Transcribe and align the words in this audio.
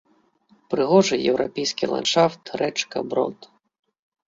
Прыгожы 0.73 1.15
еўрапейскі 1.33 1.85
ландшафт, 1.93 2.43
рэчка, 2.65 2.97
брод. 3.15 3.37